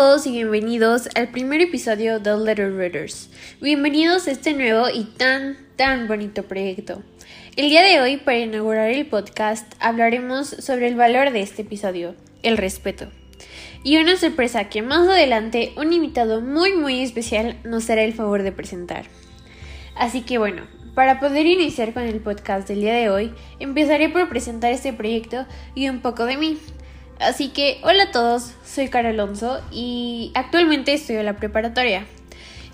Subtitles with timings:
[0.00, 3.28] Todos y bienvenidos al primer episodio de Letter Readers.
[3.60, 7.02] Bienvenidos a este nuevo y tan, tan bonito proyecto.
[7.54, 12.14] El día de hoy, para inaugurar el podcast, hablaremos sobre el valor de este episodio,
[12.42, 13.08] el respeto.
[13.84, 18.42] Y una sorpresa que más adelante un invitado muy muy especial nos hará el favor
[18.42, 19.04] de presentar.
[19.96, 20.62] Así que bueno,
[20.94, 25.44] para poder iniciar con el podcast del día de hoy, empezaré por presentar este proyecto
[25.74, 26.56] y un poco de mí.
[27.20, 32.06] Así que, hola a todos, soy Cara Alonso y actualmente en la preparatoria.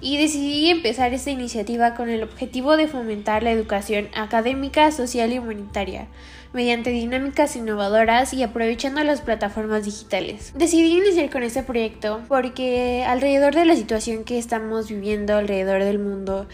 [0.01, 5.41] Y decidí empezar esta iniciativa con el objetivo de fomentar la educación académica, social y
[5.41, 6.07] humanitaria,
[6.53, 10.53] mediante dinámicas innovadoras y aprovechando las plataformas digitales.
[10.55, 15.99] Decidí iniciar con este proyecto porque alrededor de la situación que estamos viviendo alrededor del
[15.99, 16.47] mundo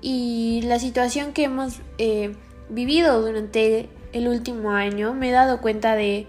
[0.00, 2.32] y la situación que hemos eh,
[2.68, 6.28] vivido durante el último año, me he dado cuenta de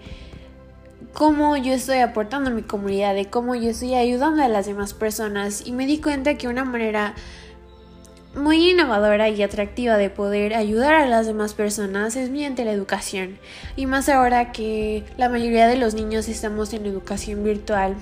[1.12, 4.94] cómo yo estoy aportando a mi comunidad, de cómo yo estoy ayudando a las demás
[4.94, 5.66] personas.
[5.66, 7.14] Y me di cuenta que una manera
[8.34, 13.38] muy innovadora y atractiva de poder ayudar a las demás personas es mediante la educación.
[13.76, 17.96] Y más ahora que la mayoría de los niños estamos en educación virtual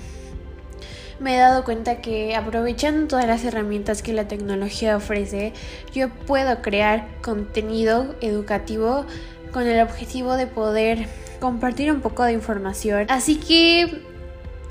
[1.21, 5.53] me he dado cuenta que aprovechando todas las herramientas que la tecnología ofrece,
[5.93, 9.05] yo puedo crear contenido educativo
[9.53, 11.07] con el objetivo de poder
[11.41, 13.07] compartir un poco de información.
[13.09, 14.01] Así que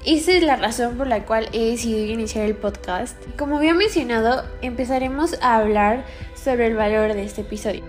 [0.07, 3.19] esa es la razón por la cual he decidido iniciar el podcast.
[3.37, 7.85] Como había mencionado, empezaremos a hablar sobre el valor de este episodio.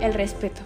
[0.00, 0.60] El respeto.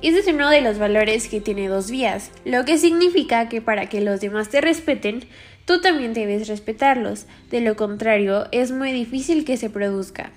[0.00, 3.90] Ese es uno de los valores que tiene dos vías, lo que significa que para
[3.90, 5.24] que los demás te respeten,
[5.66, 10.32] tú también debes respetarlos, de lo contrario es muy difícil que se produzca.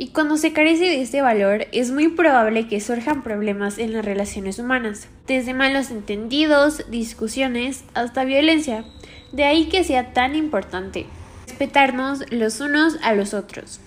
[0.00, 4.02] Y cuando se carece de este valor, es muy probable que surjan problemas en las
[4.02, 8.86] relaciones humanas, desde malos entendidos, discusiones, hasta violencia.
[9.32, 11.04] De ahí que sea tan importante
[11.46, 13.78] respetarnos los unos a los otros.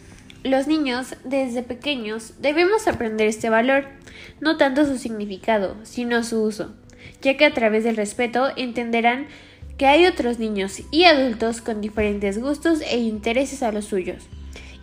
[0.44, 3.88] Los niños, desde pequeños, debemos aprender este valor,
[4.40, 6.75] no tanto su significado, sino su uso,
[7.24, 9.25] ya que a través del respeto entenderán
[9.80, 14.28] que hay otros niños y adultos con diferentes gustos e intereses a los suyos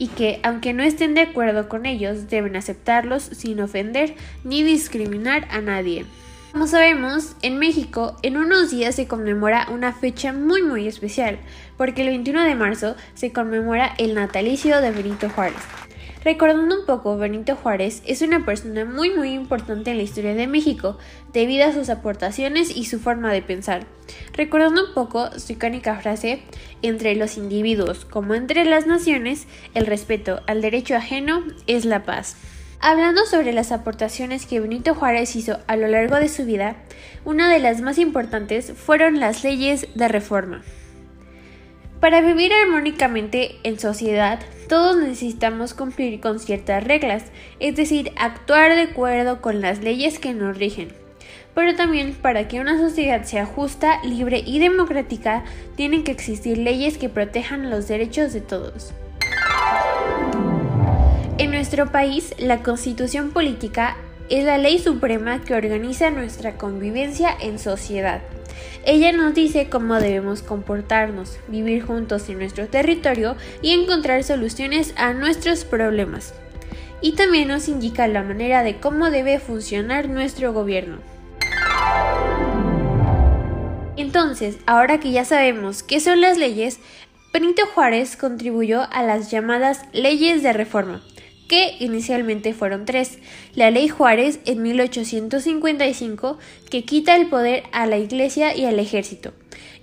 [0.01, 5.47] y que, aunque no estén de acuerdo con ellos, deben aceptarlos sin ofender ni discriminar
[5.51, 6.07] a nadie.
[6.53, 11.39] Como sabemos, en México en unos días se conmemora una fecha muy muy especial,
[11.77, 15.61] porque el 21 de marzo se conmemora el natalicio de Benito Juárez.
[16.23, 20.47] Recordando un poco, Benito Juárez es una persona muy muy importante en la historia de
[20.47, 20.99] México,
[21.33, 23.87] debido a sus aportaciones y su forma de pensar.
[24.35, 26.43] Recordando un poco su icónica frase,
[26.83, 32.37] entre los individuos como entre las naciones, el respeto al derecho ajeno es la paz.
[32.81, 36.77] Hablando sobre las aportaciones que Benito Juárez hizo a lo largo de su vida,
[37.25, 40.63] una de las más importantes fueron las leyes de reforma.
[42.01, 44.41] Para vivir armónicamente en sociedad,
[44.71, 47.25] todos necesitamos cumplir con ciertas reglas,
[47.59, 50.89] es decir, actuar de acuerdo con las leyes que nos rigen.
[51.55, 55.45] Pero también para que una sociedad sea justa, libre y democrática,
[55.77, 58.95] tienen que existir leyes que protejan los derechos de todos.
[61.37, 63.99] En nuestro país, la constitución política
[64.31, 68.23] es la ley suprema que organiza nuestra convivencia en sociedad.
[68.85, 75.13] Ella nos dice cómo debemos comportarnos, vivir juntos en nuestro territorio y encontrar soluciones a
[75.13, 76.35] nuestros problemas.
[77.03, 80.99] Y también nos indica la manera de cómo debe funcionar nuestro gobierno.
[83.97, 86.81] Entonces, ahora que ya sabemos qué son las leyes,
[87.33, 91.01] Benito Juárez contribuyó a las llamadas leyes de reforma,
[91.51, 93.19] que inicialmente fueron tres.
[93.57, 96.39] La ley Juárez en 1855,
[96.71, 99.33] que quita el poder a la Iglesia y al ejército,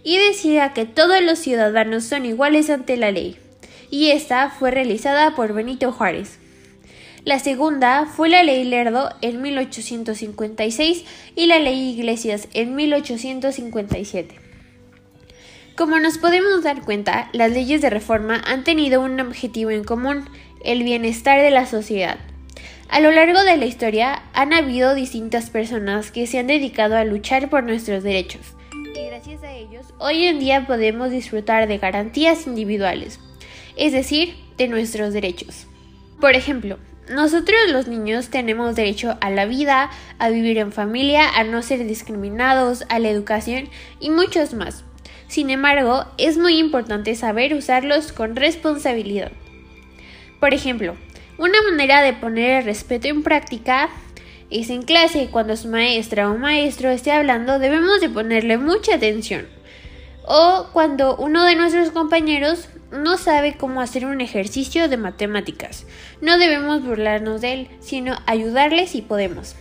[0.02, 3.38] y decía que todos los ciudadanos son iguales ante la ley.
[3.92, 6.40] Y esta fue realizada por Benito Juárez.
[7.26, 11.04] La segunda fue la ley Lerdo en 1856
[11.36, 14.48] y la ley Iglesias en 1857.
[15.78, 20.28] Como nos podemos dar cuenta, las leyes de reforma han tenido un objetivo en común,
[20.64, 22.18] el bienestar de la sociedad.
[22.90, 27.04] A lo largo de la historia han habido distintas personas que se han dedicado a
[27.04, 28.42] luchar por nuestros derechos,
[28.96, 33.20] y gracias a ellos hoy en día podemos disfrutar de garantías individuales,
[33.76, 35.68] es decir, de nuestros derechos.
[36.20, 39.90] Por ejemplo, nosotros los niños tenemos derecho a la vida,
[40.20, 43.70] a vivir en familia, a no ser discriminados, a la educación
[44.00, 44.84] y muchos más.
[45.28, 49.32] Sin embargo, es muy importante saber usarlos con responsabilidad.
[50.40, 50.96] Por ejemplo,
[51.38, 53.90] una manera de poner el respeto en práctica
[54.50, 59.48] es en clase, cuando su maestra o maestro esté hablando, debemos de ponerle mucha atención.
[60.26, 65.86] O cuando uno de nuestros compañeros no sabe cómo hacer un ejercicio de matemáticas.
[66.22, 69.56] No debemos burlarnos de él, sino ayudarle si podemos.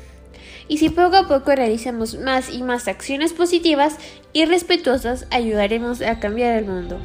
[0.69, 3.99] Y si poco a poco realizamos más y más acciones positivas
[4.33, 7.01] y respetuosas, ayudaremos a cambiar el mundo.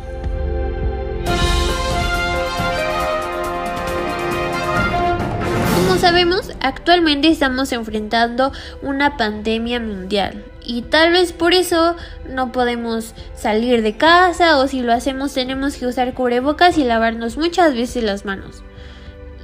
[5.92, 11.98] Como sabemos, actualmente estamos enfrentando una pandemia mundial y tal vez por eso
[12.30, 17.36] no podemos salir de casa o si lo hacemos tenemos que usar cubrebocas y lavarnos
[17.36, 18.64] muchas veces las manos.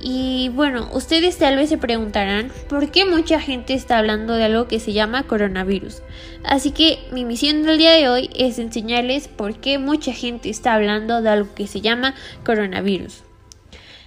[0.02, 4.70] Y bueno, ustedes tal vez se preguntarán por qué mucha gente está hablando de algo
[4.70, 6.02] que se llama coronavirus.
[6.46, 10.76] Así que mi misión del día de hoy es enseñarles por qué mucha gente está
[10.76, 12.16] hablando de algo que se llama
[12.46, 13.24] coronavirus.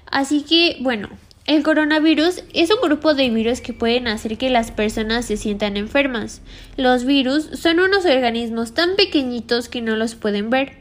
[0.07, 1.11] Así que bueno,
[1.51, 5.77] el coronavirus es un grupo de virus que pueden hacer que las personas se sientan
[5.77, 6.43] enfermas.
[6.77, 10.75] Los virus son unos organismos tan pequeñitos que no los pueden ver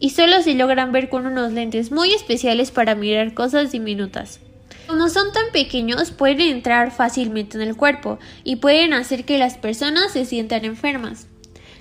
[0.00, 4.40] y solo se logran ver con unos lentes muy especiales para mirar cosas diminutas.
[4.88, 9.56] Como son tan pequeños, pueden entrar fácilmente en el cuerpo y pueden hacer que las
[9.56, 11.28] personas se sientan enfermas.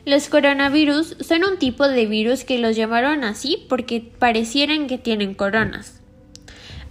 [0.05, 5.33] Los coronavirus son un tipo de virus que los llamaron así porque parecieran que tienen
[5.33, 6.01] coronas.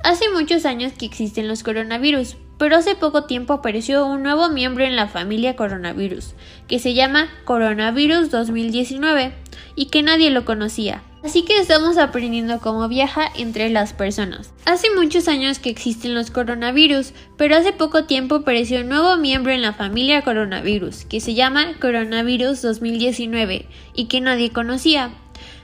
[0.07, 4.85] Hace muchos años que existen los coronavirus, pero hace poco tiempo apareció un nuevo miembro
[4.85, 6.35] en la familia coronavirus,
[6.69, 9.33] que se llama Coronavirus 2019
[9.75, 11.03] y que nadie lo conocía.
[11.25, 14.53] Así que estamos aprendiendo cómo viaja entre las personas.
[14.65, 19.51] Hace muchos años que existen los coronavirus, pero hace poco tiempo apareció un nuevo miembro
[19.51, 25.11] en la familia coronavirus, que se llama Coronavirus 2019 y que nadie conocía.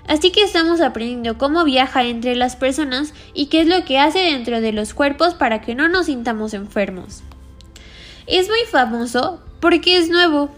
[0.08, 4.18] Así que estamos aprendiendo cómo viaja entre las personas y qué es lo que hace
[4.18, 7.22] dentro de los cuerpos para que no nos sintamos enfermos.
[8.26, 10.50] Es muy famoso porque es nuevo.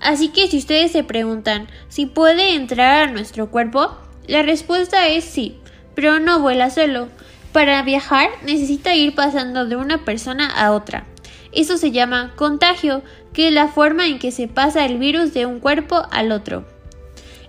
[0.00, 3.96] Así que si ustedes se preguntan si puede entrar a nuestro cuerpo,
[4.26, 5.56] la respuesta es sí,
[5.94, 7.08] pero no vuela solo.
[7.52, 11.06] Para viajar necesita ir pasando de una persona a otra.
[11.52, 13.02] Eso se llama contagio,
[13.32, 16.66] que es la forma en que se pasa el virus de un cuerpo al otro.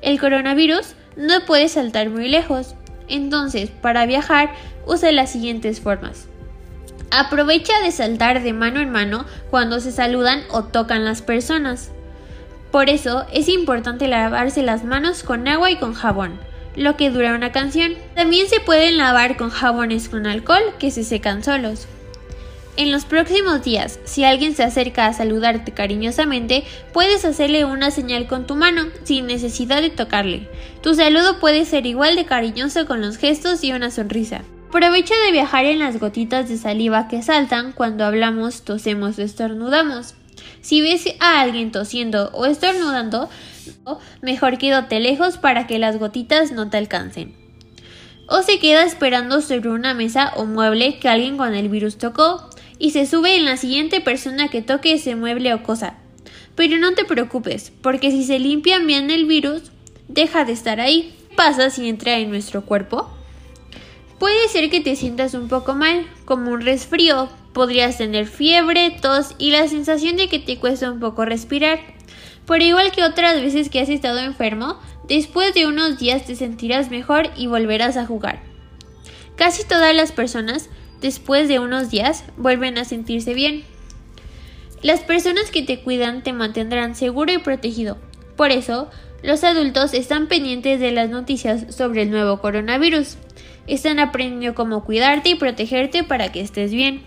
[0.01, 2.75] El coronavirus no puede saltar muy lejos,
[3.07, 4.53] entonces para viajar
[4.87, 6.27] usa las siguientes formas.
[7.11, 11.91] Aprovecha de saltar de mano en mano cuando se saludan o tocan las personas.
[12.71, 16.39] Por eso es importante lavarse las manos con agua y con jabón
[16.75, 17.95] lo que dura una canción.
[18.15, 21.87] También se pueden lavar con jabones con alcohol que se secan solos.
[22.79, 28.25] En los próximos días, si alguien se acerca a saludarte cariñosamente, puedes hacerle una señal
[28.25, 30.47] con tu mano, sin necesidad de tocarle.
[30.81, 34.43] Tu saludo puede ser igual de cariñoso con los gestos y una sonrisa.
[34.69, 40.15] Aprovecha de viajar en las gotitas de saliva que saltan cuando hablamos, tosemos o estornudamos.
[40.61, 43.27] Si ves a alguien tosiendo o estornudando,
[44.21, 47.35] mejor quédate lejos para que las gotitas no te alcancen.
[48.31, 52.48] O se queda esperando sobre una mesa o mueble que alguien con el virus tocó
[52.79, 55.97] y se sube en la siguiente persona que toque ese mueble o cosa.
[56.55, 59.71] Pero no te preocupes, porque si se limpia bien el virus,
[60.07, 61.13] deja de estar ahí.
[61.29, 63.09] ¿Qué pasa si entra en nuestro cuerpo?
[64.19, 69.35] Puede ser que te sientas un poco mal, como un resfrío, podrías tener fiebre, tos
[69.37, 71.79] y la sensación de que te cuesta un poco respirar.
[72.45, 76.91] Por igual que otras veces que has estado enfermo, después de unos días te sentirás
[76.91, 78.41] mejor y volverás a jugar.
[79.37, 80.69] Casi todas las personas,
[81.01, 83.63] después de unos días, vuelven a sentirse bien.
[84.81, 87.97] Las personas que te cuidan te mantendrán seguro y protegido.
[88.35, 88.89] Por eso,
[89.21, 93.17] los adultos están pendientes de las noticias sobre el nuevo coronavirus.
[93.67, 97.01] Están aprendiendo cómo cuidarte y protegerte para que estés bien.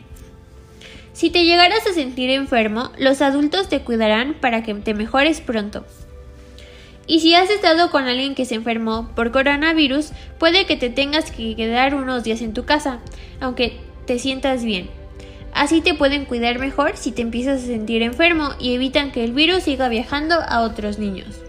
[1.15, 5.87] Si te llegaras a sentir enfermo, los adultos te cuidarán para que te mejores pronto.
[7.07, 11.31] Y si has estado con alguien que se enfermó por coronavirus, puede que te tengas
[11.31, 13.01] que quedar unos días en tu casa,
[13.41, 14.89] aunque te sientas bien.
[15.53, 19.33] Así te pueden cuidar mejor si te empiezas a sentir enfermo y evitan que el
[19.33, 21.41] virus siga viajando a otros niños.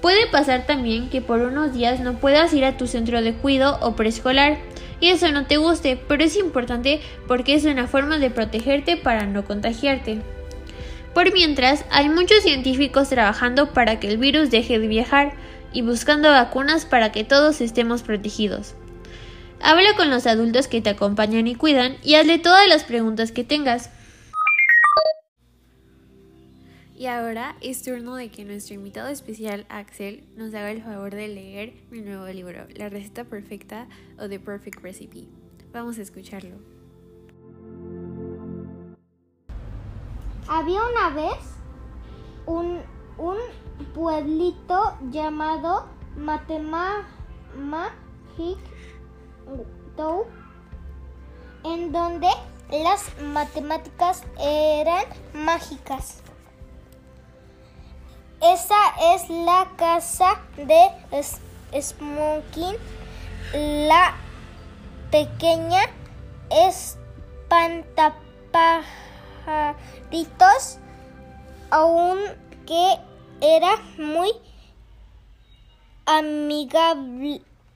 [0.00, 3.78] Puede pasar también que por unos días no puedas ir a tu centro de cuido
[3.80, 4.58] o preescolar,
[5.00, 9.26] y eso no te guste, pero es importante porque es una forma de protegerte para
[9.26, 10.20] no contagiarte.
[11.16, 15.32] Por mientras, hay muchos científicos trabajando para que el virus deje de viajar
[15.72, 18.74] y buscando vacunas para que todos estemos protegidos.
[19.62, 23.44] Habla con los adultos que te acompañan y cuidan y hazle todas las preguntas que
[23.44, 23.88] tengas.
[26.94, 31.28] Y ahora es turno de que nuestro invitado especial, Axel, nos haga el favor de
[31.28, 35.28] leer mi nuevo libro, La receta perfecta o The Perfect Recipe.
[35.72, 36.75] Vamos a escucharlo.
[40.48, 41.38] Había una vez
[42.46, 42.80] un,
[43.18, 43.36] un
[43.94, 45.86] pueblito llamado
[46.16, 47.06] Matemagic
[51.64, 52.28] en donde
[52.70, 56.22] las matemáticas eran mágicas.
[58.40, 60.90] Esa es la casa de
[61.80, 62.76] Smoking,
[63.52, 64.14] la
[65.10, 65.82] pequeña
[69.46, 70.78] espantapajaritos,
[71.70, 72.98] aunque
[73.40, 74.32] era muy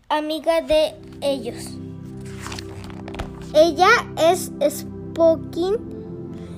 [0.08, 1.70] amiga de ellos.
[3.54, 5.76] Ella es Spokin,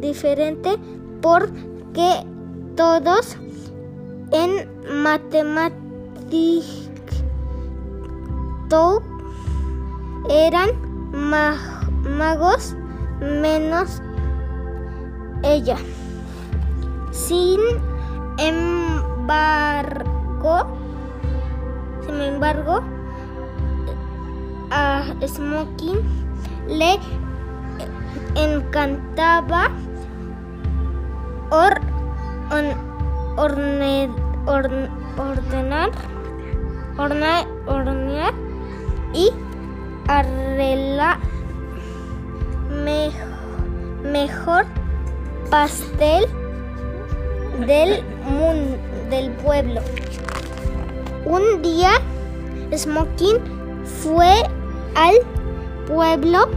[0.00, 0.76] diferente
[1.20, 2.24] porque
[2.76, 3.36] todos
[4.32, 5.86] en matemáticas
[10.28, 10.70] eran
[12.18, 12.74] magos
[13.20, 14.02] menos
[15.42, 15.76] ella.
[17.12, 17.60] Sin
[18.38, 19.46] embargo,
[22.04, 22.80] sin embargo,
[24.70, 26.00] a Smoking
[26.68, 26.98] le
[28.34, 29.70] encantaba
[31.50, 31.80] or,
[34.46, 35.90] ordenar,
[36.96, 38.34] hornear
[39.12, 39.30] y
[40.08, 41.18] arreglar
[44.04, 44.66] mejor
[45.50, 46.26] pastel
[47.66, 48.78] del mundo,
[49.10, 49.80] del pueblo.
[51.24, 51.90] Un día
[52.74, 53.38] Smoking
[53.84, 54.42] fue
[54.94, 55.14] al
[55.86, 56.48] pueblo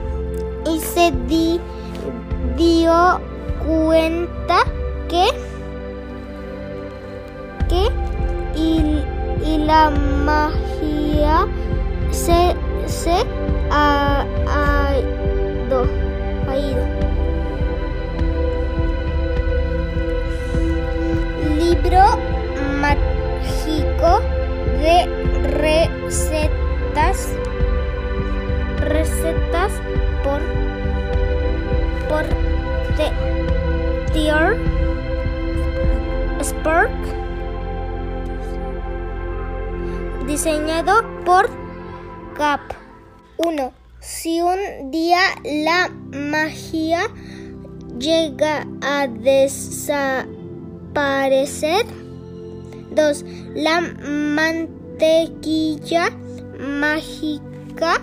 [0.66, 1.12] y se
[2.56, 3.20] dio
[3.66, 4.64] cuenta
[5.10, 5.26] que,
[7.68, 7.90] que
[8.56, 9.04] y,
[9.66, 11.48] la magia
[12.12, 12.56] se,
[12.88, 13.24] se
[13.72, 14.26] ha,
[15.68, 15.86] ido,
[16.48, 16.86] ha ido.
[21.58, 22.29] Libro
[40.50, 40.94] diseñado
[41.26, 41.48] por
[42.36, 42.62] Cap
[43.38, 43.72] 1.
[44.00, 47.02] Si un día la magia
[48.00, 51.86] llega a desaparecer
[52.96, 53.26] 2.
[53.54, 56.10] La mantequilla
[56.58, 58.02] mágica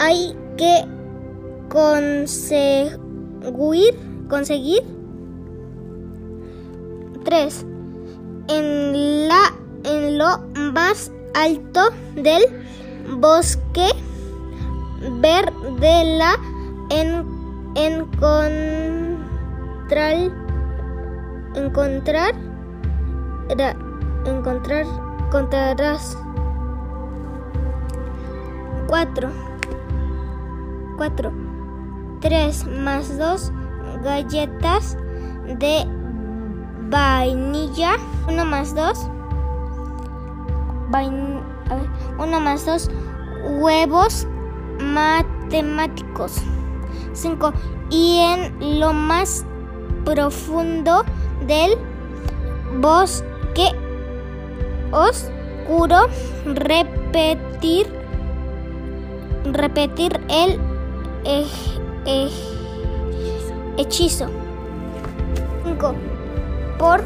[0.00, 0.84] hay que
[1.70, 2.98] conseguir,
[4.28, 4.82] conseguir
[7.24, 7.66] 3.
[8.48, 10.38] En, la, en lo
[10.72, 11.80] más alto
[12.14, 12.42] del
[13.18, 13.88] bosque
[15.20, 16.38] ver de la
[16.90, 17.24] en,
[17.74, 18.94] encontrar
[21.54, 22.34] encontrar
[24.26, 24.86] encontrar
[25.26, 26.16] encontrarás
[28.86, 29.30] 4
[30.96, 31.32] 4
[32.20, 33.52] 3 más 2
[34.02, 34.96] galletas
[35.58, 35.84] de
[36.88, 37.96] vainilla
[38.28, 39.10] 1 más 2
[41.02, 42.90] 1 más 2
[43.58, 44.26] huevos
[44.80, 46.36] matemáticos.
[47.12, 47.52] 5
[47.90, 49.44] y en lo más
[50.04, 51.04] profundo
[51.46, 51.76] del
[52.80, 53.72] bosque
[54.90, 56.08] oscuro
[56.44, 57.86] repetir
[59.52, 60.60] repetir el
[63.76, 64.26] hechizo.
[65.64, 65.94] 5
[66.78, 67.04] por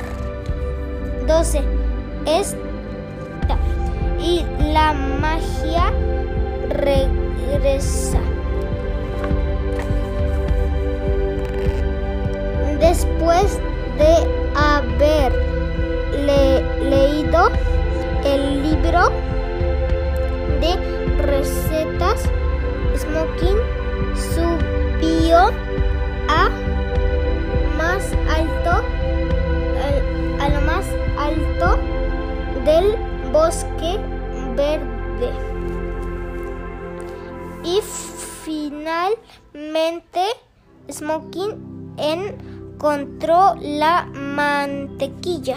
[1.26, 1.62] 12
[2.26, 2.56] es
[4.18, 5.92] y la magia
[6.70, 8.18] regresa.
[12.80, 13.58] Después
[13.98, 14.14] de
[14.54, 15.32] haber
[16.90, 17.50] leído
[18.24, 19.10] el libro
[20.60, 20.76] de
[21.22, 22.22] recetas,
[22.96, 23.58] Smoking
[24.14, 25.50] subió
[26.28, 26.50] a
[27.76, 28.82] más alto,
[30.40, 30.86] a lo más
[31.18, 31.78] alto
[32.64, 33.98] del bosque
[34.56, 35.30] verde.
[37.64, 37.80] Y
[38.44, 40.22] finalmente
[40.90, 45.56] Smoking encontró la mantequilla.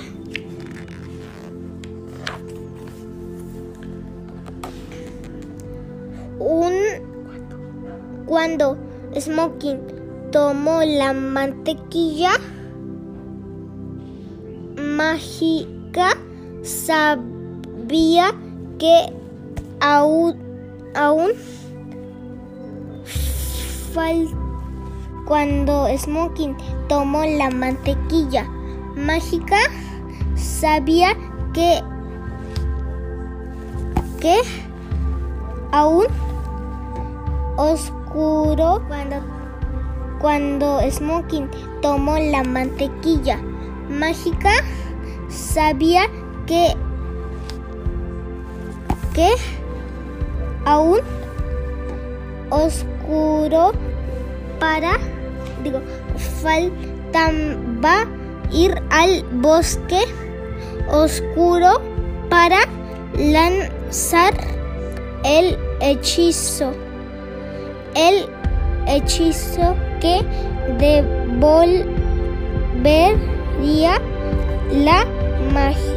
[6.40, 6.74] Un
[8.26, 8.78] cuando
[9.18, 9.80] Smoking
[10.32, 12.32] tomó la mantequilla
[14.78, 16.18] mágica,
[16.64, 17.41] sabía
[18.80, 19.14] que
[19.82, 20.38] aún,
[20.96, 21.32] aún
[25.28, 26.56] cuando Smoking
[26.88, 28.48] tomó la mantequilla
[28.96, 29.58] mágica,
[30.36, 31.18] sabía
[31.54, 31.82] que
[34.22, 34.40] que
[35.72, 36.06] aún
[37.58, 39.18] oscuro cuando
[40.22, 41.50] cuando Smoking
[41.82, 43.38] tomó la mantequilla
[43.90, 44.52] mágica,
[45.28, 46.04] sabía
[46.46, 46.78] que
[50.66, 51.00] aún
[52.50, 53.72] oscuro
[54.60, 54.98] para
[55.64, 55.82] digo
[56.42, 58.06] faltaba
[58.52, 60.02] ir al bosque
[60.90, 61.82] oscuro
[62.30, 62.60] para
[63.18, 64.34] lanzar
[65.24, 66.74] el hechizo
[67.96, 68.28] el
[68.88, 70.22] hechizo que
[70.80, 71.92] devolvería
[74.72, 75.06] la.
[75.54, 75.91] Magia.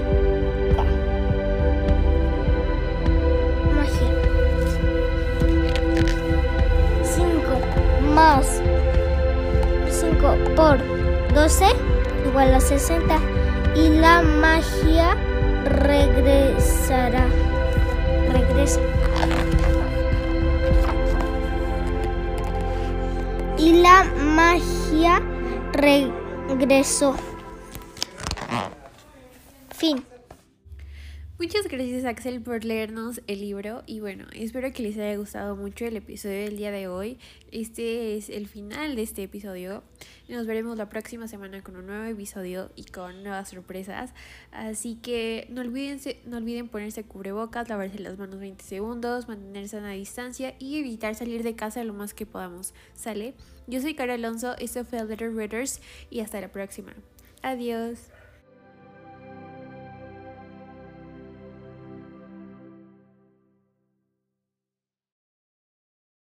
[11.54, 11.66] 12
[12.26, 13.16] igual a 60
[13.76, 15.14] y la magia
[15.64, 17.26] regresará.
[18.32, 18.80] Regresa.
[23.56, 25.22] y la magia
[25.72, 27.14] regresó.
[31.44, 35.84] Muchas gracias Axel por leernos el libro y bueno, espero que les haya gustado mucho
[35.84, 37.18] el episodio del día de hoy.
[37.52, 39.82] Este es el final de este episodio.
[40.26, 44.14] Nos veremos la próxima semana con un nuevo episodio y con nuevas sorpresas.
[44.52, 49.80] Así que no olviden, no olviden ponerse cubrebocas, lavarse las manos 20 segundos, mantenerse a
[49.80, 52.72] una distancia y evitar salir de casa lo más que podamos.
[52.94, 53.34] ¿Sale?
[53.66, 56.94] Yo soy Cara Alonso, esto fue Letter Readers y hasta la próxima.
[57.42, 58.13] Adiós.